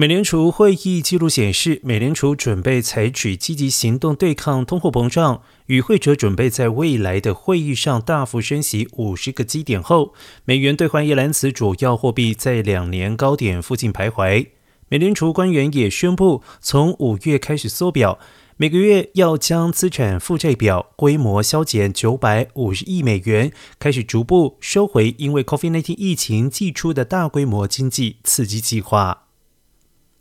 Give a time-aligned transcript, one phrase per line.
[0.00, 5.42] 美联储会议记录显示，美联储准备采取积极行动对抗通货膨胀。
[5.66, 10.14] 与会者准备在未来的会议上大幅升息五十个基点后，
[10.46, 14.46] 美元兑换一篮子主要货币在两年高点附近徘徊。
[14.88, 18.18] 美联储官员也宣布，从五月开始缩表，
[18.56, 29.26] 每个月要将资产负债表规模削减九百五十亿美元，开始逐步收回因为 COVID-19 疫情寄出的大规模经济刺激计划。